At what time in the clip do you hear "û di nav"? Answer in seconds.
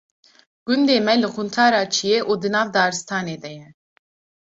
2.31-2.67